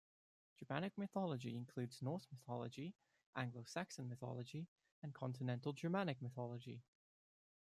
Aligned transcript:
Germanic 0.57 0.97
mythology 0.97 1.55
includes 1.55 2.01
Norse 2.01 2.25
mythology, 2.31 2.95
Anglo-Saxon 3.35 4.09
mythology, 4.09 4.67
and 5.03 5.13
Continental 5.13 5.73
Germanic 5.73 6.23
mythology. 6.23 6.81